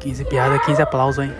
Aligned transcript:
15 0.00 0.24
piadas, 0.24 0.64
15 0.64 0.82
aplausos, 0.82 1.24
hein? 1.24 1.32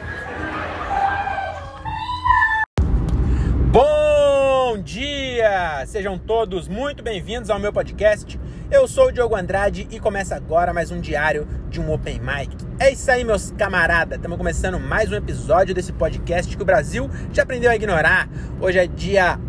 Bom 3.72 4.78
dia! 4.82 5.84
Sejam 5.86 6.18
todos 6.18 6.68
muito 6.68 7.02
bem-vindos 7.02 7.48
ao 7.48 7.58
meu 7.58 7.72
podcast. 7.72 8.38
Eu 8.70 8.86
sou 8.86 9.06
o 9.06 9.12
Diogo 9.12 9.34
Andrade 9.34 9.88
e 9.90 9.98
começa 9.98 10.36
agora 10.36 10.74
mais 10.74 10.90
um 10.90 11.00
diário 11.00 11.48
de 11.70 11.80
um 11.80 11.90
Open 11.90 12.20
Mic. 12.20 12.54
É 12.78 12.92
isso 12.92 13.10
aí, 13.10 13.24
meus 13.24 13.50
camaradas. 13.52 14.16
Estamos 14.16 14.36
começando 14.36 14.78
mais 14.78 15.10
um 15.10 15.14
episódio 15.14 15.74
desse 15.74 15.92
podcast 15.94 16.54
que 16.54 16.62
o 16.62 16.66
Brasil 16.66 17.10
já 17.32 17.44
aprendeu 17.44 17.70
a 17.70 17.74
ignorar. 17.74 18.28
Hoje 18.60 18.78
é 18.78 18.86
dia 18.86 19.40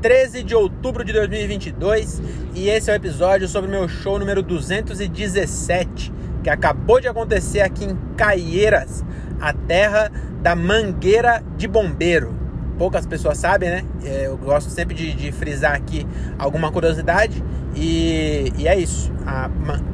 13 0.00 0.44
de 0.44 0.54
outubro 0.54 1.04
de 1.04 1.12
2022 1.12 2.22
e 2.54 2.68
esse 2.68 2.90
é 2.90 2.92
o 2.92 2.96
episódio 2.96 3.48
sobre 3.48 3.68
o 3.68 3.72
meu 3.72 3.88
show 3.88 4.20
número 4.20 4.40
217 4.40 6.21
que 6.42 6.50
acabou 6.50 7.00
de 7.00 7.08
acontecer 7.08 7.60
aqui 7.60 7.84
em 7.84 7.96
Caieiras, 8.16 9.04
a 9.40 9.52
terra 9.52 10.10
da 10.40 10.54
mangueira 10.54 11.42
de 11.56 11.68
bombeiro. 11.68 12.34
Poucas 12.78 13.06
pessoas 13.06 13.38
sabem, 13.38 13.70
né? 13.70 13.84
É, 14.04 14.26
eu 14.26 14.36
gosto 14.36 14.70
sempre 14.70 14.94
de, 14.94 15.14
de 15.14 15.30
frisar 15.30 15.74
aqui 15.74 16.06
alguma 16.38 16.72
curiosidade. 16.72 17.42
E, 17.76 18.52
e, 18.58 18.66
é 18.66 18.76
isso. 18.76 19.12
A 19.26 19.48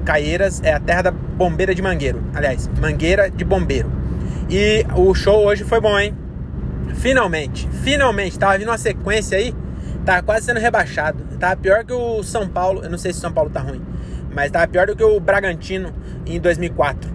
Caieiras 0.04 0.62
é 0.62 0.72
a 0.72 0.80
terra 0.80 1.02
da 1.02 1.10
bombeira 1.10 1.74
de 1.74 1.82
mangueiro. 1.82 2.22
Aliás, 2.34 2.68
mangueira 2.80 3.30
de 3.30 3.44
bombeiro. 3.44 3.90
E 4.48 4.86
o 4.96 5.14
show 5.14 5.44
hoje 5.44 5.64
foi 5.64 5.80
bom, 5.80 5.98
hein? 5.98 6.16
Finalmente, 6.94 7.68
finalmente. 7.82 8.38
Tava 8.38 8.56
vindo 8.56 8.68
uma 8.68 8.78
sequência 8.78 9.36
aí. 9.36 9.54
Tava 10.04 10.22
quase 10.22 10.46
sendo 10.46 10.58
rebaixado. 10.58 11.22
Tava 11.38 11.56
pior 11.56 11.84
que 11.84 11.92
o 11.92 12.22
São 12.22 12.48
Paulo. 12.48 12.82
Eu 12.82 12.90
não 12.90 12.98
sei 12.98 13.12
se 13.12 13.18
o 13.18 13.20
São 13.20 13.32
Paulo 13.32 13.50
tá 13.50 13.60
ruim 13.60 13.82
mas 14.38 14.52
tava 14.52 14.68
pior 14.68 14.86
do 14.86 14.94
que 14.94 15.02
o 15.02 15.18
Bragantino 15.18 15.92
em 16.24 16.38
2004. 16.38 17.10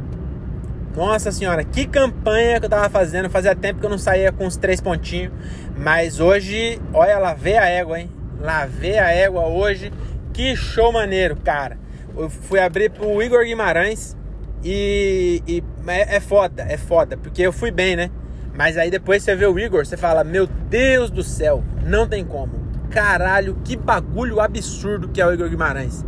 Nossa 0.94 1.31
senhora, 1.31 1.64
que 1.64 1.88
campanha 1.88 2.59
que 2.59 2.66
eu 2.66 2.70
tava 2.70 2.90
fazendo. 2.90 3.30
Fazia 3.30 3.55
tempo 3.55 3.80
que 3.80 3.86
eu 3.86 3.89
não 3.89 3.97
saía 3.97 4.30
com 4.30 4.45
os 4.45 4.58
três 4.58 4.81
pontinhos. 4.81 5.31
Mas 5.78 6.20
hoje, 6.20 6.81
olha, 6.94 7.17
lavei 7.17 7.56
a 7.56 7.66
égua, 7.66 8.02
hein? 8.02 8.12
Lavei 8.42 9.00
a 9.00 9.09
égua 9.09 9.45
hoje. 9.45 9.89
Que 10.34 10.53
show 10.53 10.92
maneiro, 10.92 11.38
cara. 11.38 11.78
Eu 12.14 12.30
fui 12.30 12.59
abrir 12.59 12.89
pro 12.89 13.23
Igor 13.23 13.45
Guimarães 13.45 14.17
e, 14.62 15.42
e 15.47 15.64
é, 15.88 16.17
é 16.17 16.19
foda, 16.19 16.66
é 16.67 16.75
foda, 16.75 17.16
porque 17.16 17.42
eu 17.42 17.53
fui 17.53 17.72
bem, 17.72 17.95
né? 17.95 18.12
Mas 18.53 18.78
aí 18.78 18.92
depois 18.92 19.23
você 19.23 19.34
vê 19.34 19.45
o 19.45 19.58
Igor, 19.58 19.86
você 19.86 19.95
fala: 19.95 20.25
Meu 20.25 20.45
Deus 20.45 21.09
do 21.09 21.23
céu, 21.23 21.64
não 21.86 22.06
tem 22.06 22.25
como. 22.25 22.52
Caralho, 22.90 23.56
que 23.64 23.78
bagulho 23.78 24.42
absurdo 24.42 25.08
que 25.08 25.22
é 25.22 25.25
o 25.25 25.34
Igor 25.34 25.50
Guimarães. 25.50 26.03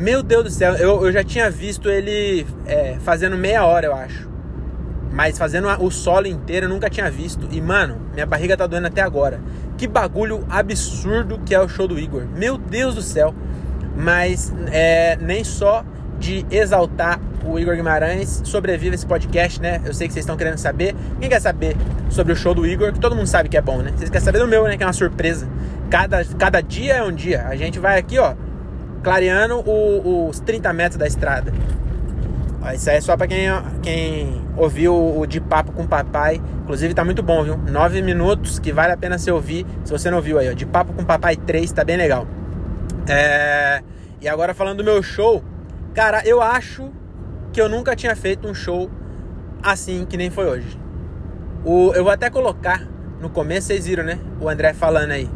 Meu 0.00 0.22
Deus 0.22 0.44
do 0.44 0.50
céu, 0.50 0.76
eu, 0.76 1.04
eu 1.04 1.12
já 1.12 1.22
tinha 1.22 1.50
visto 1.50 1.90
ele 1.90 2.46
é, 2.64 2.96
fazendo 3.04 3.36
meia 3.36 3.66
hora, 3.66 3.84
eu 3.84 3.94
acho. 3.94 4.30
Mas 5.12 5.36
fazendo 5.36 5.68
o 5.78 5.90
solo 5.90 6.26
inteiro 6.26 6.64
eu 6.64 6.70
nunca 6.70 6.88
tinha 6.88 7.10
visto. 7.10 7.46
E, 7.50 7.60
mano, 7.60 7.98
minha 8.14 8.24
barriga 8.24 8.56
tá 8.56 8.66
doendo 8.66 8.86
até 8.86 9.02
agora. 9.02 9.38
Que 9.76 9.86
bagulho 9.86 10.42
absurdo 10.48 11.38
que 11.44 11.54
é 11.54 11.60
o 11.60 11.68
show 11.68 11.86
do 11.86 11.98
Igor. 11.98 12.24
Meu 12.34 12.56
Deus 12.56 12.94
do 12.94 13.02
céu. 13.02 13.34
Mas 13.94 14.50
é, 14.72 15.18
nem 15.20 15.44
só 15.44 15.84
de 16.18 16.46
exaltar 16.50 17.20
o 17.44 17.58
Igor 17.58 17.76
Guimarães 17.76 18.40
sobrevive 18.44 18.94
esse 18.94 19.04
podcast, 19.04 19.60
né? 19.60 19.82
Eu 19.84 19.92
sei 19.92 20.06
que 20.06 20.14
vocês 20.14 20.22
estão 20.22 20.36
querendo 20.36 20.56
saber. 20.56 20.96
Quem 21.20 21.28
quer 21.28 21.40
saber 21.40 21.76
sobre 22.08 22.32
o 22.32 22.36
show 22.36 22.54
do 22.54 22.66
Igor? 22.66 22.90
Que 22.90 23.00
todo 23.00 23.14
mundo 23.14 23.26
sabe 23.26 23.50
que 23.50 23.56
é 23.58 23.60
bom, 23.60 23.82
né? 23.82 23.92
Vocês 23.94 24.08
querem 24.08 24.24
saber 24.24 24.38
do 24.38 24.48
meu, 24.48 24.64
né? 24.64 24.78
Que 24.78 24.82
é 24.82 24.86
uma 24.86 24.94
surpresa. 24.94 25.46
Cada, 25.90 26.24
cada 26.24 26.62
dia 26.62 26.94
é 26.94 27.02
um 27.02 27.12
dia. 27.12 27.46
A 27.46 27.54
gente 27.54 27.78
vai 27.78 27.98
aqui, 27.98 28.18
ó 28.18 28.34
clareando 29.02 29.58
o, 29.60 30.28
os 30.28 30.40
30 30.40 30.72
metros 30.72 30.98
da 30.98 31.06
estrada. 31.06 31.52
Isso 32.74 32.90
aí 32.90 32.96
é 32.96 33.00
só 33.00 33.16
pra 33.16 33.26
quem, 33.26 33.48
quem 33.82 34.42
ouviu 34.56 34.94
o 34.94 35.26
De 35.26 35.40
Papo 35.40 35.72
com 35.72 35.86
Papai. 35.86 36.40
Inclusive 36.62 36.92
tá 36.92 37.04
muito 37.04 37.22
bom, 37.22 37.42
viu? 37.42 37.56
9 37.56 38.02
minutos 38.02 38.58
que 38.58 38.70
vale 38.72 38.92
a 38.92 38.96
pena 38.96 39.18
você 39.18 39.30
ouvir. 39.30 39.66
Se 39.82 39.90
você 39.90 40.10
não 40.10 40.18
ouviu 40.18 40.38
aí, 40.38 40.50
ó. 40.50 40.52
De 40.52 40.66
Papo 40.66 40.92
com 40.92 41.02
Papai 41.04 41.36
3, 41.36 41.72
tá 41.72 41.84
bem 41.84 41.96
legal. 41.96 42.26
É... 43.08 43.82
E 44.20 44.28
agora 44.28 44.52
falando 44.52 44.78
do 44.78 44.84
meu 44.84 45.02
show. 45.02 45.42
Cara, 45.94 46.22
eu 46.26 46.42
acho 46.42 46.92
que 47.52 47.60
eu 47.60 47.68
nunca 47.68 47.96
tinha 47.96 48.14
feito 48.14 48.46
um 48.46 48.54
show 48.54 48.90
assim 49.62 50.04
que 50.04 50.16
nem 50.16 50.30
foi 50.30 50.46
hoje. 50.46 50.78
O, 51.64 51.92
eu 51.94 52.04
vou 52.04 52.12
até 52.12 52.30
colocar 52.30 52.86
no 53.20 53.30
começo, 53.30 53.68
vocês 53.68 53.86
viram, 53.86 54.04
né? 54.04 54.18
O 54.38 54.48
André 54.48 54.72
falando 54.74 55.10
aí. 55.10 55.28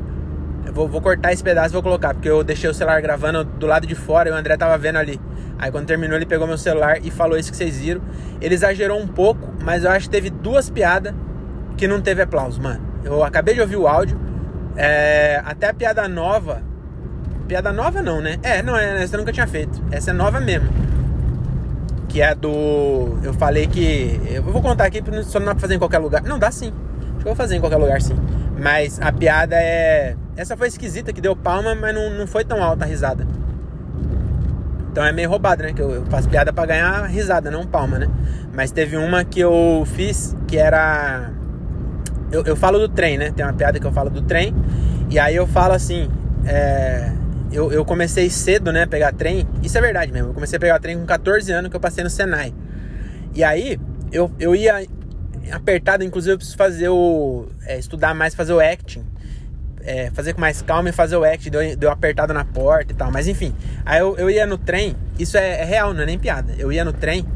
Vou, 0.73 0.89
vou 0.89 1.01
cortar 1.01 1.33
esse 1.33 1.43
pedaço 1.43 1.71
e 1.71 1.75
vou 1.75 1.83
colocar, 1.83 2.15
porque 2.15 2.29
eu 2.29 2.43
deixei 2.43 2.69
o 2.69 2.75
celular 2.75 3.01
gravando 3.01 3.45
do 3.45 3.67
lado 3.67 3.87
de 3.87 3.95
fora 3.95 4.29
e 4.29 4.33
o 4.33 4.35
André 4.35 4.57
tava 4.57 4.77
vendo 4.79 4.97
ali. 4.97 5.21
Aí 5.59 5.71
quando 5.71 5.87
terminou, 5.87 6.17
ele 6.17 6.27
pegou 6.27 6.47
meu 6.47 6.59
celular 6.59 6.99
e 7.03 7.11
falou 7.11 7.39
isso 7.39 7.51
que 7.51 7.57
vocês 7.57 7.79
viram. 7.79 8.01
Ele 8.41 8.55
exagerou 8.55 8.99
um 8.99 9.07
pouco, 9.07 9.53
mas 9.63 9.85
eu 9.85 9.91
acho 9.91 10.07
que 10.07 10.11
teve 10.11 10.31
duas 10.31 10.69
piadas 10.69 11.15
que 11.77 11.87
não 11.87 12.01
teve 12.01 12.23
aplauso, 12.23 12.61
mano. 12.61 12.81
Eu 13.05 13.23
acabei 13.23 13.55
de 13.55 13.61
ouvir 13.61 13.77
o 13.77 13.87
áudio. 13.87 14.19
É, 14.77 15.41
até 15.45 15.69
a 15.69 15.75
piada 15.75 16.09
nova. 16.09 16.63
Piada 17.47 17.73
nova 17.73 18.03
não, 18.03 18.21
né? 18.21 18.39
É, 18.43 18.63
não, 18.63 18.77
é, 18.77 19.03
essa 19.03 19.15
eu 19.15 19.19
nunca 19.19 19.33
tinha 19.33 19.47
feito. 19.47 19.83
Essa 19.91 20.11
é 20.11 20.15
nova 20.15 20.41
mesmo. 20.41 20.69
Que 22.09 22.23
é 22.23 22.35
do. 22.35 23.19
Eu 23.23 23.35
falei 23.35 23.67
que. 23.67 24.21
Eu 24.27 24.43
vou 24.43 24.63
contar 24.63 24.85
aqui, 24.85 25.03
só 25.25 25.39
não 25.39 25.47
dá 25.47 25.53
pra 25.53 25.61
fazer 25.61 25.75
em 25.75 25.79
qualquer 25.79 25.99
lugar. 25.99 26.23
Não, 26.23 26.39
dá 26.39 26.51
sim. 26.51 26.73
Acho 27.01 27.17
que 27.17 27.21
eu 27.21 27.25
vou 27.25 27.37
fazer 27.37 27.57
em 27.57 27.61
qualquer 27.61 27.77
lugar 27.77 28.01
sim. 28.01 28.17
Mas 28.59 29.01
a 29.01 29.13
piada 29.13 29.57
é. 29.57 30.17
Essa 30.37 30.57
foi 30.57 30.67
esquisita, 30.67 31.13
que 31.13 31.21
deu 31.21 31.37
palma, 31.37 31.75
mas 31.75 31.95
não, 31.95 32.11
não 32.11 32.27
foi 32.27 32.45
tão 32.45 32.63
alta 32.63 32.85
a 32.85 32.89
risada. 32.89 33.27
Então 34.91 35.05
é 35.05 35.13
meio 35.13 35.29
roubado, 35.29 35.63
né? 35.63 35.73
Que 35.73 35.81
eu, 35.81 36.05
faço 36.07 36.29
piada 36.29 36.53
para 36.53 36.67
ganhar 36.67 37.05
risada, 37.07 37.51
não 37.51 37.67
palma, 37.67 37.99
né? 37.99 38.09
Mas 38.53 38.71
teve 38.71 38.97
uma 38.97 39.25
que 39.25 39.41
eu 39.41 39.85
fiz 39.95 40.37
que 40.47 40.57
era. 40.57 41.31
Eu, 42.33 42.45
eu 42.45 42.57
falo 42.57 42.79
do 42.79 42.89
trem, 42.89 43.17
né? 43.17 43.31
Tem 43.31 43.45
uma 43.45 43.53
piada 43.53 43.79
que 43.79 43.87
eu 43.87 43.93
falo 43.93 44.11
do 44.11 44.23
trem. 44.23 44.55
E 45.11 45.19
aí 45.19 45.37
eu 45.37 45.47
falo 45.47 45.73
assim. 45.73 46.11
É... 46.47 47.13
Eu, 47.53 47.71
eu 47.71 47.85
comecei 47.85 48.29
cedo, 48.29 48.73
né? 48.73 48.87
Pegar 48.87 49.13
trem. 49.13 49.47
Isso 49.63 49.79
é 49.79 49.81
verdade 49.81 50.11
mesmo. 50.13 50.31
Eu 50.31 50.35
comecei 50.35 50.57
a 50.57 50.61
pegar 50.61 50.81
trem 50.81 50.99
com 50.99 51.07
14 51.07 51.53
anos 51.53 51.71
que 51.71 51.77
eu 51.77 51.81
passei 51.81 52.03
no 52.03 52.11
Senai. 52.11 52.53
E 53.33 53.45
aí 53.45 53.79
eu, 54.11 54.31
eu 54.41 54.55
ia 54.57 54.85
apertado, 55.53 56.03
inclusive 56.03 56.35
eu 56.35 56.39
preciso 56.39 56.57
fazer 56.57 56.89
o. 56.89 57.47
É, 57.65 57.79
estudar 57.79 58.15
mais, 58.15 58.35
fazer 58.35 58.53
o 58.53 58.61
acting 58.61 59.05
é, 59.85 60.11
fazer 60.11 60.33
com 60.33 60.41
mais 60.41 60.63
calma 60.63 60.89
e 60.89 60.93
fazer 60.93 61.17
o 61.17 61.25
act, 61.25 61.49
deu, 61.51 61.77
deu 61.77 61.91
apertado 61.91 62.33
na 62.33 62.45
porta 62.45 62.93
e 62.93 62.97
tal. 62.97 63.11
Mas 63.11 63.29
enfim, 63.29 63.55
aí 63.85 64.01
eu, 64.01 64.17
eu 64.17 64.31
ia 64.31 64.47
no 64.47 64.57
trem, 64.57 64.97
isso 65.19 65.37
é, 65.37 65.61
é, 65.61 65.65
real, 65.65 65.93
não 65.93 66.03
é 66.03 66.07
nem 66.07 66.19
piada. 66.19 66.55
Eu 66.59 66.73
ia 66.73 66.85
no 66.85 66.93
trem, 66.93 67.27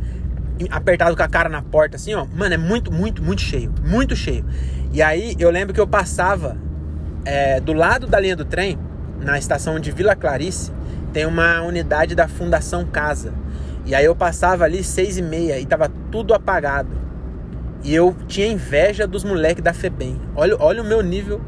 apertado 0.70 1.14
com 1.14 1.22
a 1.22 1.28
cara 1.28 1.48
na 1.48 1.62
porta, 1.62 1.96
assim, 1.96 2.14
ó. 2.14 2.24
Mano, 2.24 2.54
é 2.54 2.58
muito, 2.58 2.90
muito, 2.90 3.22
muito 3.22 3.42
cheio. 3.42 3.72
Muito 3.84 4.16
cheio. 4.16 4.44
E 4.92 5.02
aí 5.02 5.36
eu 5.38 5.50
lembro 5.50 5.74
que 5.74 5.80
eu 5.80 5.86
passava 5.86 6.56
é, 7.24 7.60
do 7.60 7.74
lado 7.74 8.06
da 8.06 8.18
linha 8.18 8.34
do 8.34 8.44
trem, 8.44 8.78
na 9.20 9.38
estação 9.38 9.78
de 9.78 9.92
Vila 9.92 10.16
Clarice, 10.16 10.72
tem 11.12 11.26
uma 11.26 11.60
unidade 11.60 12.14
da 12.14 12.26
Fundação 12.26 12.86
Casa. 12.86 13.32
E 13.84 13.94
aí 13.94 14.04
eu 14.04 14.14
passava 14.14 14.64
ali 14.64 14.82
seis 14.82 15.18
e 15.18 15.22
meia 15.22 15.58
e 15.58 15.66
tava 15.66 15.90
tudo 16.10 16.32
apagado. 16.32 16.96
E 17.84 17.94
eu 17.94 18.16
tinha 18.26 18.46
inveja 18.46 19.06
dos 19.06 19.24
moleques 19.24 19.62
da 19.62 19.72
FEBEM. 19.72 20.20
Olha, 20.34 20.56
olha 20.58 20.82
o 20.82 20.84
meu 20.84 21.02
nível 21.02 21.40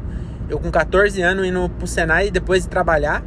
eu 0.49 0.59
com 0.59 0.69
14 0.69 1.21
anos 1.21 1.45
indo 1.45 1.69
pro 1.69 1.87
Senai 1.87 2.29
depois 2.29 2.63
de 2.63 2.69
trabalhar. 2.69 3.23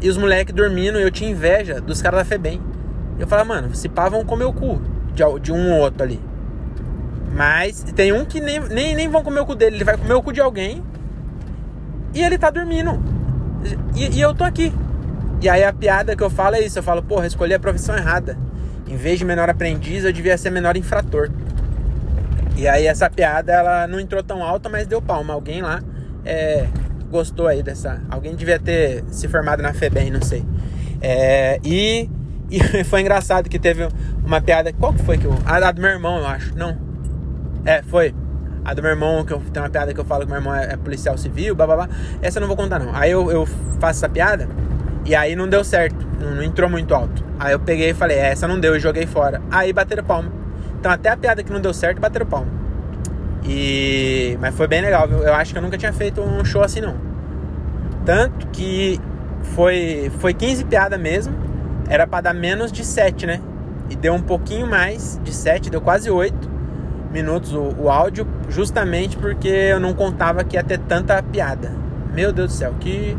E 0.00 0.08
os 0.08 0.16
moleques 0.16 0.54
dormindo, 0.54 0.98
eu 0.98 1.10
tinha 1.10 1.30
inveja 1.30 1.80
dos 1.80 2.02
caras 2.02 2.20
da 2.20 2.24
FEBEM. 2.24 2.60
Eu 3.18 3.26
falava, 3.26 3.48
mano, 3.48 3.74
se 3.74 3.88
pá, 3.88 4.08
vão 4.08 4.24
comer 4.24 4.44
o 4.44 4.52
cu 4.52 4.80
de, 5.14 5.22
de 5.40 5.52
um 5.52 5.72
ou 5.72 5.80
outro 5.80 6.02
ali. 6.02 6.20
Mas 7.32 7.82
tem 7.94 8.12
um 8.12 8.24
que 8.24 8.40
nem, 8.40 8.60
nem, 8.60 8.94
nem 8.94 9.08
vão 9.08 9.22
comer 9.22 9.40
o 9.40 9.46
cu 9.46 9.54
dele, 9.54 9.76
ele 9.76 9.84
vai 9.84 9.96
comer 9.96 10.14
o 10.14 10.22
cu 10.22 10.32
de 10.32 10.40
alguém 10.40 10.82
e 12.12 12.22
ele 12.22 12.38
tá 12.38 12.50
dormindo. 12.50 13.02
E, 13.94 14.18
e, 14.18 14.20
eu 14.20 14.34
tô 14.34 14.44
aqui. 14.44 14.72
E 15.40 15.48
aí 15.48 15.64
a 15.64 15.72
piada 15.72 16.16
que 16.16 16.22
eu 16.22 16.30
falo 16.30 16.56
é 16.56 16.60
isso: 16.60 16.78
eu 16.78 16.82
falo, 16.82 17.02
porra, 17.02 17.26
escolhi 17.26 17.54
a 17.54 17.58
profissão 17.58 17.96
errada. 17.96 18.36
Em 18.86 18.96
vez 18.96 19.18
de 19.18 19.24
menor 19.24 19.48
aprendiz, 19.48 20.04
eu 20.04 20.12
devia 20.12 20.36
ser 20.36 20.50
menor 20.50 20.76
infrator. 20.76 21.30
E 22.56 22.68
aí 22.68 22.86
essa 22.86 23.08
piada 23.10 23.52
ela 23.52 23.86
não 23.86 23.98
entrou 23.98 24.22
tão 24.22 24.42
alta, 24.42 24.68
mas 24.68 24.86
deu 24.86 25.00
palma. 25.02 25.34
Alguém 25.34 25.62
lá 25.62 25.80
é, 26.24 26.66
gostou 27.10 27.46
aí 27.46 27.62
dessa. 27.62 28.02
Alguém 28.10 28.34
devia 28.34 28.58
ter 28.58 29.04
se 29.08 29.28
formado 29.28 29.62
na 29.62 29.72
FEBEM, 29.72 30.10
não 30.10 30.22
sei. 30.22 30.44
É, 31.00 31.60
e, 31.62 32.08
e 32.50 32.60
foi 32.84 33.00
engraçado 33.00 33.48
que 33.48 33.58
teve 33.58 33.86
uma 34.24 34.40
piada. 34.40 34.72
Qual 34.72 34.92
que 34.92 35.02
foi 35.02 35.18
que 35.18 35.24
eu. 35.24 35.34
A, 35.44 35.56
a 35.56 35.72
do 35.72 35.80
meu 35.80 35.90
irmão, 35.90 36.18
eu 36.18 36.26
acho. 36.26 36.56
Não. 36.56 36.76
É, 37.64 37.82
foi. 37.82 38.14
A 38.64 38.72
do 38.72 38.80
meu 38.80 38.92
irmão, 38.92 39.24
que 39.24 39.32
eu, 39.32 39.40
tem 39.52 39.62
uma 39.62 39.68
piada 39.68 39.92
que 39.92 40.00
eu 40.00 40.04
falo 40.04 40.22
que 40.22 40.28
meu 40.28 40.38
irmão 40.38 40.54
é, 40.54 40.72
é 40.72 40.76
policial 40.76 41.18
civil, 41.18 41.54
blá 41.54 41.66
blá 41.66 41.76
blá. 41.76 41.88
Essa 42.22 42.38
eu 42.38 42.40
não 42.40 42.48
vou 42.48 42.56
contar, 42.56 42.78
não. 42.78 42.94
Aí 42.94 43.10
eu, 43.10 43.30
eu 43.30 43.46
faço 43.78 44.04
essa 44.04 44.08
piada 44.08 44.48
e 45.04 45.14
aí 45.14 45.36
não 45.36 45.46
deu 45.46 45.62
certo. 45.62 46.06
Não, 46.18 46.34
não 46.36 46.42
entrou 46.42 46.68
muito 46.68 46.94
alto. 46.94 47.22
Aí 47.38 47.52
eu 47.52 47.60
peguei 47.60 47.90
e 47.90 47.94
falei, 47.94 48.16
é, 48.16 48.30
essa 48.30 48.48
não 48.48 48.58
deu, 48.58 48.74
e 48.74 48.80
joguei 48.80 49.06
fora. 49.06 49.42
Aí 49.50 49.72
bateram 49.72 50.02
palma. 50.02 50.32
Então 50.80 50.90
até 50.90 51.10
a 51.10 51.16
piada 51.16 51.42
que 51.42 51.52
não 51.52 51.60
deu 51.60 51.74
certo, 51.74 52.00
bateram 52.00 52.26
palma. 52.26 52.63
E 53.44 54.38
mas 54.40 54.54
foi 54.54 54.66
bem 54.66 54.80
legal, 54.80 55.06
viu? 55.06 55.18
Eu 55.18 55.34
acho 55.34 55.52
que 55.52 55.58
eu 55.58 55.62
nunca 55.62 55.76
tinha 55.76 55.92
feito 55.92 56.20
um 56.20 56.44
show 56.44 56.62
assim 56.62 56.80
não. 56.80 56.96
Tanto 58.04 58.46
que 58.48 59.00
foi 59.54 60.10
foi 60.18 60.34
15 60.34 60.64
piadas 60.64 61.00
mesmo. 61.00 61.34
Era 61.88 62.06
para 62.06 62.22
dar 62.22 62.34
menos 62.34 62.72
de 62.72 62.84
7, 62.84 63.26
né? 63.26 63.40
e 63.88 63.96
deu 63.96 64.14
um 64.14 64.20
pouquinho 64.20 64.66
mais 64.66 65.20
de 65.22 65.32
7, 65.32 65.70
deu 65.70 65.80
quase 65.80 66.10
8 66.10 66.54
minutos 67.12 67.52
o, 67.52 67.74
o 67.78 67.90
áudio, 67.90 68.26
justamente 68.48 69.16
porque 69.16 69.48
eu 69.48 69.78
não 69.78 69.94
contava 69.94 70.42
que 70.42 70.56
ia 70.56 70.64
ter 70.64 70.78
tanta 70.78 71.22
piada. 71.22 71.72
Meu 72.12 72.32
Deus 72.32 72.52
do 72.52 72.54
céu, 72.56 72.74
que, 72.80 73.16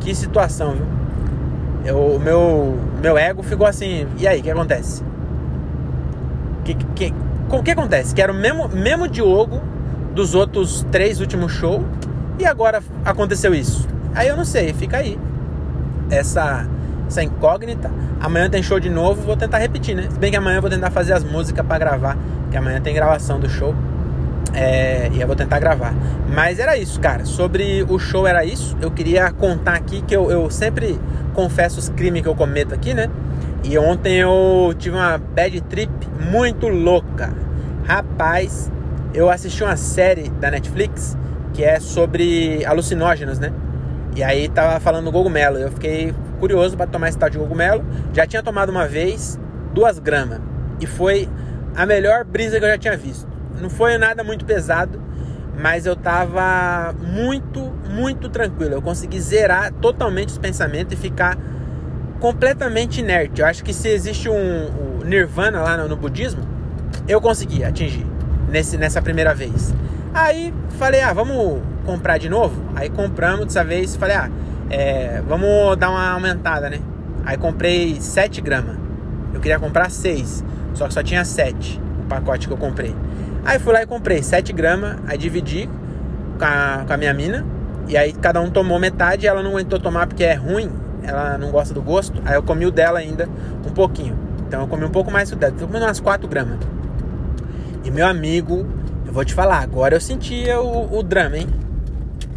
que 0.00 0.14
situação, 0.14 0.72
viu? 0.72 0.86
Eu, 1.84 2.16
o 2.16 2.20
meu, 2.20 2.76
meu 3.00 3.16
ego 3.16 3.42
ficou 3.42 3.66
assim, 3.66 4.06
e 4.18 4.26
aí, 4.26 4.40
o 4.40 4.42
que 4.42 4.50
acontece? 4.50 5.04
Que, 6.64 6.74
que, 6.74 7.14
que, 7.48 7.62
que 7.62 7.70
acontece? 7.70 8.14
Que 8.14 8.22
era 8.22 8.32
o 8.32 8.34
mesmo, 8.34 8.68
mesmo 8.68 9.08
Diogo 9.08 9.60
dos 10.14 10.34
outros 10.34 10.86
três 10.90 11.20
últimos 11.20 11.52
shows, 11.52 11.82
e 12.38 12.44
agora 12.46 12.82
aconteceu 13.04 13.54
isso. 13.54 13.86
Aí 14.14 14.28
eu 14.28 14.36
não 14.36 14.44
sei, 14.44 14.72
fica 14.72 14.98
aí. 14.98 15.18
Essa 16.10 16.66
essa 17.08 17.22
incógnita. 17.22 17.90
Amanhã 18.20 18.48
tem 18.48 18.62
show 18.62 18.78
de 18.78 18.90
novo, 18.90 19.22
vou 19.22 19.36
tentar 19.36 19.58
repetir, 19.58 19.96
né? 19.96 20.08
Se 20.10 20.18
bem 20.18 20.30
que 20.30 20.36
amanhã 20.36 20.58
eu 20.58 20.60
vou 20.60 20.70
tentar 20.70 20.90
fazer 20.90 21.14
as 21.14 21.24
músicas 21.24 21.66
para 21.66 21.78
gravar, 21.78 22.16
que 22.50 22.56
amanhã 22.56 22.80
tem 22.80 22.94
gravação 22.94 23.40
do 23.40 23.48
show. 23.48 23.74
É, 24.52 25.10
e 25.12 25.20
eu 25.20 25.26
vou 25.26 25.36
tentar 25.36 25.58
gravar. 25.58 25.94
Mas 26.32 26.58
era 26.58 26.76
isso, 26.76 27.00
cara. 27.00 27.24
Sobre 27.24 27.84
o 27.88 27.98
show 27.98 28.26
era 28.26 28.44
isso. 28.44 28.76
Eu 28.80 28.90
queria 28.90 29.30
contar 29.30 29.74
aqui 29.74 30.02
que 30.02 30.14
eu, 30.14 30.30
eu 30.30 30.50
sempre 30.50 30.98
confesso 31.34 31.78
os 31.78 31.88
crimes 31.88 32.22
que 32.22 32.28
eu 32.28 32.34
cometo 32.34 32.74
aqui, 32.74 32.94
né? 32.94 33.08
E 33.68 33.76
ontem 33.76 34.16
eu 34.16 34.74
tive 34.78 34.96
uma 34.96 35.18
bad 35.18 35.60
trip 35.64 35.92
muito 36.32 36.68
louca. 36.68 37.30
Rapaz, 37.84 38.72
eu 39.12 39.28
assisti 39.28 39.62
uma 39.62 39.76
série 39.76 40.30
da 40.30 40.50
Netflix 40.50 41.18
que 41.52 41.62
é 41.62 41.78
sobre 41.78 42.64
alucinógenos, 42.64 43.38
né? 43.38 43.52
E 44.16 44.22
aí 44.22 44.48
tava 44.48 44.80
falando 44.80 45.12
cogumelo. 45.12 45.58
Eu 45.58 45.70
fiquei 45.70 46.14
curioso 46.40 46.78
para 46.78 46.86
tomar 46.86 47.10
esse 47.10 47.18
tal 47.18 47.28
de 47.28 47.36
cogumelo. 47.36 47.84
Já 48.14 48.26
tinha 48.26 48.42
tomado 48.42 48.70
uma 48.70 48.88
vez, 48.88 49.38
duas 49.74 49.98
gramas. 49.98 50.40
E 50.80 50.86
foi 50.86 51.28
a 51.76 51.84
melhor 51.84 52.24
brisa 52.24 52.58
que 52.58 52.64
eu 52.64 52.70
já 52.70 52.78
tinha 52.78 52.96
visto. 52.96 53.28
Não 53.60 53.68
foi 53.68 53.98
nada 53.98 54.24
muito 54.24 54.46
pesado, 54.46 54.98
mas 55.60 55.84
eu 55.84 55.94
tava 55.94 56.94
muito, 57.02 57.70
muito 57.90 58.30
tranquilo. 58.30 58.72
Eu 58.76 58.80
consegui 58.80 59.20
zerar 59.20 59.74
totalmente 59.74 60.30
os 60.30 60.38
pensamentos 60.38 60.94
e 60.94 60.96
ficar 60.96 61.36
completamente 62.20 63.00
inerte. 63.00 63.40
Eu 63.40 63.46
acho 63.46 63.64
que 63.64 63.72
se 63.72 63.88
existe 63.88 64.28
um, 64.28 64.34
um 64.34 65.04
nirvana 65.04 65.60
lá 65.60 65.76
no, 65.76 65.88
no, 65.88 65.96
budismo, 65.96 66.42
eu 67.06 67.20
consegui 67.20 67.64
atingir 67.64 68.06
nesse, 68.48 68.76
nessa 68.76 69.00
primeira 69.00 69.34
vez. 69.34 69.74
Aí 70.12 70.52
falei, 70.78 71.00
ah, 71.00 71.12
vamos 71.12 71.62
comprar 71.84 72.18
de 72.18 72.28
novo? 72.28 72.62
Aí 72.74 72.90
compramos 72.90 73.46
dessa 73.46 73.64
vez, 73.64 73.96
falei, 73.96 74.16
ah, 74.16 74.30
é, 74.70 75.22
vamos 75.26 75.76
dar 75.76 75.90
uma 75.90 76.10
aumentada, 76.10 76.68
né? 76.68 76.80
Aí 77.24 77.36
comprei 77.36 78.00
7 78.00 78.40
gramas. 78.40 78.76
Eu 79.32 79.40
queria 79.40 79.58
comprar 79.58 79.90
6, 79.90 80.44
só 80.74 80.88
que 80.88 80.94
só 80.94 81.02
tinha 81.02 81.24
7 81.24 81.80
o 82.02 82.06
pacote 82.08 82.46
que 82.46 82.52
eu 82.52 82.58
comprei. 82.58 82.94
Aí 83.44 83.58
fui 83.58 83.72
lá 83.72 83.82
e 83.82 83.86
comprei 83.86 84.22
7 84.22 84.52
gramas, 84.52 84.96
aí 85.06 85.16
dividi 85.16 85.68
com 86.38 86.44
a, 86.44 86.84
com 86.86 86.92
a 86.92 86.96
minha 86.96 87.14
mina. 87.14 87.44
E 87.86 87.96
aí 87.96 88.12
cada 88.12 88.40
um 88.40 88.50
tomou 88.50 88.78
metade, 88.78 89.26
ela 89.26 89.42
não 89.42 89.52
aguentou 89.52 89.78
tomar 89.78 90.06
porque 90.06 90.24
é 90.24 90.34
ruim, 90.34 90.70
ela 91.08 91.38
não 91.38 91.50
gosta 91.50 91.72
do 91.72 91.82
gosto. 91.82 92.20
Aí 92.24 92.34
eu 92.34 92.42
comi 92.42 92.66
o 92.66 92.70
dela 92.70 92.98
ainda 92.98 93.28
um 93.66 93.70
pouquinho. 93.70 94.16
Então 94.46 94.60
eu 94.62 94.68
comi 94.68 94.84
um 94.84 94.90
pouco 94.90 95.10
mais 95.10 95.30
do 95.30 95.36
dela, 95.36 95.54
comi 95.58 95.78
umas 95.78 96.00
4 96.00 96.28
gramas. 96.28 96.58
E 97.84 97.90
meu 97.90 98.06
amigo, 98.06 98.66
eu 99.06 99.12
vou 99.12 99.24
te 99.24 99.32
falar, 99.34 99.60
agora 99.60 99.96
eu 99.96 100.00
sentia 100.00 100.60
o, 100.60 100.98
o 100.98 101.02
drama, 101.02 101.38
hein? 101.38 101.48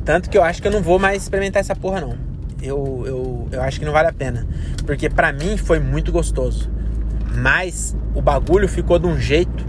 Tanto 0.06 0.30
que 0.30 0.38
eu 0.38 0.44
acho 0.44 0.62
que 0.62 0.68
eu 0.68 0.72
não 0.72 0.82
vou 0.82 0.98
mais 0.98 1.24
experimentar 1.24 1.60
essa 1.60 1.76
porra, 1.76 2.02
não. 2.02 2.16
Eu, 2.62 3.04
eu, 3.06 3.48
eu 3.52 3.62
acho 3.62 3.80
que 3.80 3.86
não 3.86 3.92
vale 3.92 4.08
a 4.08 4.14
pena. 4.14 4.48
Porque 4.86 5.10
pra 5.10 5.32
mim 5.32 5.58
foi 5.58 5.80
muito 5.80 6.12
gostoso. 6.12 6.70
Mas 7.36 7.96
o 8.14 8.22
bagulho 8.22 8.68
ficou 8.68 9.00
de 9.00 9.08
um 9.08 9.18
jeito 9.18 9.66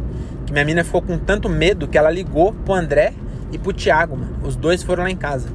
que 0.47 0.53
minha 0.53 0.65
mina 0.65 0.85
ficou 0.85 1.03
com 1.03 1.19
tanto 1.19 1.49
medo 1.49 1.87
que 1.89 1.97
ela 1.97 2.11
ligou 2.11 2.53
pro 2.53 2.75
André 2.75 3.13
e 3.51 3.59
pro 3.59 3.73
Thiago, 3.73 4.17
mano. 4.17 4.37
Os 4.43 4.57
dois 4.57 4.83
foram 4.83 5.05
lá 5.05 5.11
em 5.11 5.17
casa. 5.17 5.49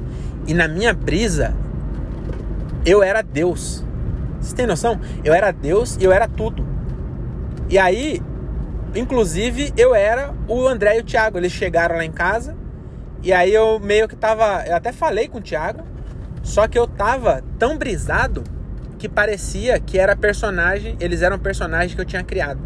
E 0.46 0.54
na 0.54 0.66
minha 0.66 0.94
brisa, 0.94 1.54
eu 2.84 3.02
era 3.02 3.22
Deus. 3.22 3.84
Vocês 4.40 4.52
têm 4.52 4.66
noção? 4.66 5.00
Eu 5.24 5.34
era 5.34 5.50
Deus 5.50 5.96
e 5.96 6.04
eu 6.04 6.12
era 6.12 6.28
tudo. 6.28 6.66
E 7.68 7.78
aí, 7.78 8.22
inclusive, 8.94 9.72
eu 9.76 9.94
era 9.94 10.32
o 10.46 10.66
André 10.66 10.96
e 10.96 11.00
o 11.00 11.04
Thiago. 11.04 11.38
Eles 11.38 11.52
chegaram 11.52 11.96
lá 11.96 12.04
em 12.04 12.12
casa 12.12 12.56
e 13.22 13.32
aí 13.32 13.52
eu 13.52 13.80
meio 13.80 14.08
que 14.08 14.16
tava. 14.16 14.64
Eu 14.66 14.76
até 14.76 14.92
falei 14.92 15.28
com 15.28 15.38
o 15.38 15.42
Thiago, 15.42 15.84
só 16.42 16.68
que 16.68 16.78
eu 16.78 16.86
tava 16.86 17.42
tão 17.58 17.76
brisado 17.76 18.44
que 18.98 19.08
parecia 19.08 19.78
que 19.80 19.98
era 19.98 20.14
personagem. 20.16 20.96
Eles 21.00 21.22
eram 21.22 21.38
personagens 21.38 21.94
que 21.94 22.00
eu 22.00 22.04
tinha 22.04 22.22
criado. 22.22 22.60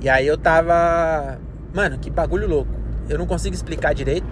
E 0.00 0.08
aí 0.08 0.26
eu 0.26 0.36
tava. 0.36 1.38
Mano, 1.74 1.98
que 1.98 2.10
bagulho 2.10 2.46
louco. 2.46 2.70
Eu 3.08 3.18
não 3.18 3.26
consigo 3.26 3.54
explicar 3.54 3.94
direito, 3.94 4.26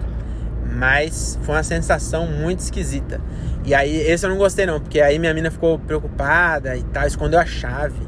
mas 0.75 1.39
foi 1.43 1.55
uma 1.55 1.63
sensação 1.63 2.27
muito 2.27 2.59
esquisita. 2.59 3.21
E 3.63 3.73
aí, 3.73 3.95
esse 3.95 4.25
eu 4.25 4.29
não 4.29 4.37
gostei 4.37 4.65
não, 4.65 4.79
porque 4.79 4.99
aí 5.01 5.17
minha 5.17 5.33
mina 5.33 5.49
ficou 5.49 5.79
preocupada 5.79 6.75
e 6.75 6.83
tal, 6.83 7.07
escondeu 7.07 7.39
a 7.39 7.45
chave. 7.45 7.99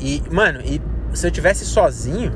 E, 0.00 0.22
mano, 0.30 0.60
e 0.64 0.80
se 1.12 1.26
eu 1.26 1.30
tivesse 1.30 1.64
sozinho, 1.64 2.32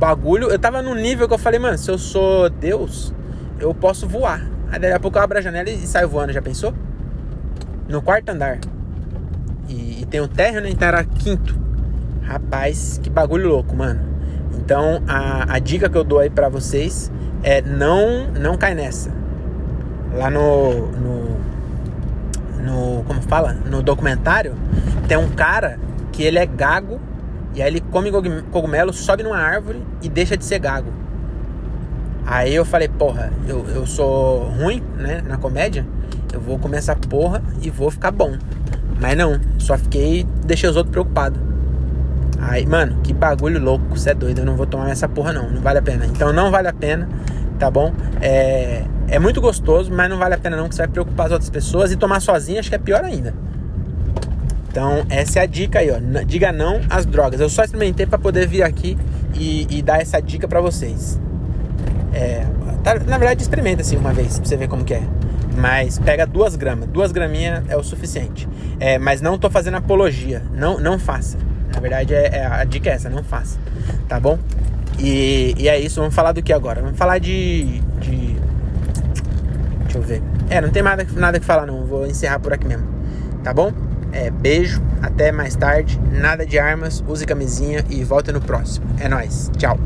bagulho, 0.00 0.48
eu 0.48 0.58
tava 0.58 0.80
num 0.80 0.94
nível 0.94 1.28
que 1.28 1.34
eu 1.34 1.38
falei, 1.38 1.60
mano, 1.60 1.76
se 1.76 1.90
eu 1.90 1.98
sou 1.98 2.48
Deus, 2.48 3.12
eu 3.58 3.74
posso 3.74 4.08
voar. 4.08 4.48
Aí 4.72 4.78
daqui 4.78 4.94
a 4.94 4.98
pouco 4.98 5.18
eu 5.18 5.22
abro 5.22 5.36
a 5.36 5.42
janela 5.42 5.68
e 5.68 5.86
saio 5.86 6.08
voando, 6.08 6.32
já 6.32 6.40
pensou? 6.40 6.72
No 7.86 8.00
quarto 8.00 8.30
andar. 8.30 8.58
E, 9.68 10.00
e 10.00 10.06
tem 10.06 10.20
um 10.22 10.26
térreo, 10.26 10.62
né? 10.62 10.70
Então 10.70 10.88
era 10.88 11.04
quinto. 11.04 11.54
Rapaz, 12.22 12.98
que 13.02 13.10
bagulho 13.10 13.48
louco, 13.48 13.76
mano. 13.76 14.00
Então 14.56 15.02
a, 15.06 15.54
a 15.54 15.58
dica 15.58 15.88
que 15.88 15.98
eu 15.98 16.04
dou 16.04 16.18
aí 16.18 16.30
pra 16.30 16.48
vocês 16.48 17.12
é 17.42 17.62
não, 17.62 18.28
não 18.32 18.56
cai 18.56 18.74
nessa. 18.74 19.10
Lá 20.14 20.30
no, 20.30 20.88
no, 20.88 21.36
no. 22.62 23.04
Como 23.04 23.22
fala? 23.22 23.52
No 23.52 23.82
documentário, 23.82 24.54
tem 25.08 25.16
um 25.16 25.30
cara 25.30 25.78
que 26.12 26.22
ele 26.22 26.38
é 26.38 26.46
gago 26.46 27.00
e 27.54 27.62
aí 27.62 27.68
ele 27.68 27.80
come 27.80 28.10
cogumelo, 28.50 28.92
sobe 28.92 29.22
numa 29.22 29.38
árvore 29.38 29.82
e 30.02 30.08
deixa 30.08 30.36
de 30.36 30.44
ser 30.44 30.58
gago. 30.58 30.92
Aí 32.26 32.54
eu 32.54 32.64
falei, 32.64 32.88
porra, 32.88 33.32
eu, 33.48 33.66
eu 33.70 33.86
sou 33.86 34.44
ruim, 34.50 34.82
né, 34.96 35.22
na 35.26 35.36
comédia. 35.36 35.84
Eu 36.32 36.40
vou 36.40 36.60
essa 36.74 36.94
porra 36.94 37.42
e 37.60 37.70
vou 37.70 37.90
ficar 37.90 38.12
bom. 38.12 38.36
Mas 39.00 39.16
não, 39.16 39.40
só 39.58 39.76
fiquei, 39.76 40.24
deixei 40.44 40.68
os 40.68 40.76
outros 40.76 40.92
preocupados. 40.92 41.40
Aí, 42.38 42.66
mano, 42.66 43.00
que 43.02 43.12
bagulho 43.12 43.60
louco, 43.60 43.84
você 43.90 44.10
é 44.10 44.14
doido, 44.14 44.40
eu 44.40 44.44
não 44.44 44.56
vou 44.56 44.66
tomar 44.66 44.90
essa 44.90 45.08
porra 45.08 45.32
não, 45.32 45.50
não 45.50 45.60
vale 45.60 45.78
a 45.78 45.82
pena. 45.82 46.06
Então 46.06 46.32
não 46.32 46.50
vale 46.50 46.68
a 46.68 46.72
pena, 46.72 47.08
tá 47.58 47.70
bom? 47.70 47.92
É, 48.20 48.84
é 49.08 49.18
muito 49.18 49.40
gostoso, 49.40 49.92
mas 49.92 50.08
não 50.08 50.18
vale 50.18 50.34
a 50.34 50.38
pena 50.38 50.56
não, 50.56 50.68
que 50.68 50.74
você 50.74 50.82
vai 50.82 50.88
preocupar 50.88 51.26
as 51.26 51.32
outras 51.32 51.50
pessoas 51.50 51.92
e 51.92 51.96
tomar 51.96 52.20
sozinho, 52.20 52.58
acho 52.58 52.68
que 52.68 52.74
é 52.74 52.78
pior 52.78 53.04
ainda. 53.04 53.34
Então, 54.70 55.04
essa 55.10 55.40
é 55.40 55.42
a 55.42 55.46
dica 55.46 55.80
aí, 55.80 55.90
ó. 55.90 55.98
Diga 56.24 56.52
não 56.52 56.80
às 56.88 57.04
drogas. 57.04 57.40
Eu 57.40 57.48
só 57.48 57.64
experimentei 57.64 58.06
para 58.06 58.18
poder 58.18 58.46
vir 58.46 58.62
aqui 58.62 58.96
e, 59.34 59.66
e, 59.68 59.82
dar 59.82 60.00
essa 60.00 60.20
dica 60.20 60.46
para 60.46 60.60
vocês. 60.60 61.20
É, 62.12 62.46
tá, 62.84 62.94
na 62.94 63.18
verdade, 63.18 63.42
experimenta 63.42 63.82
assim 63.82 63.96
uma 63.96 64.12
vez 64.12 64.38
pra 64.38 64.48
você 64.48 64.56
ver 64.56 64.68
como 64.68 64.84
que 64.84 64.94
é. 64.94 65.02
Mas 65.56 65.98
pega 65.98 66.24
duas 66.24 66.54
gramas. 66.54 66.88
Duas 66.88 67.10
graminhas 67.10 67.64
é 67.68 67.76
o 67.76 67.82
suficiente. 67.82 68.48
É, 68.78 68.96
mas 68.96 69.20
não 69.20 69.36
tô 69.36 69.50
fazendo 69.50 69.76
apologia. 69.76 70.42
Não, 70.54 70.78
não 70.78 71.00
faça. 71.00 71.36
Na 71.72 71.80
verdade, 71.80 72.14
é, 72.14 72.38
é, 72.38 72.46
a 72.46 72.64
dica 72.64 72.90
é 72.90 72.94
essa, 72.94 73.08
não 73.08 73.22
faça. 73.22 73.58
Tá 74.08 74.18
bom? 74.18 74.38
E, 74.98 75.54
e 75.58 75.68
é 75.68 75.78
isso. 75.78 76.00
Vamos 76.00 76.14
falar 76.14 76.32
do 76.32 76.42
que 76.42 76.52
agora? 76.52 76.80
Vamos 76.80 76.98
falar 76.98 77.18
de, 77.18 77.80
de. 78.00 78.36
Deixa 79.84 79.98
eu 79.98 80.02
ver. 80.02 80.22
É, 80.48 80.60
não 80.60 80.70
tem 80.70 80.82
nada, 80.82 81.06
nada 81.14 81.38
que 81.38 81.46
falar, 81.46 81.66
não. 81.66 81.84
Vou 81.84 82.06
encerrar 82.06 82.38
por 82.38 82.52
aqui 82.52 82.66
mesmo. 82.66 82.86
Tá 83.42 83.54
bom? 83.54 83.72
É, 84.12 84.30
beijo, 84.30 84.82
até 85.00 85.30
mais 85.32 85.54
tarde. 85.54 86.00
Nada 86.12 86.44
de 86.44 86.58
armas, 86.58 87.02
use 87.06 87.24
camisinha 87.24 87.84
e 87.88 88.02
volte 88.04 88.32
no 88.32 88.40
próximo. 88.40 88.86
É 88.98 89.08
nóis. 89.08 89.50
Tchau. 89.56 89.78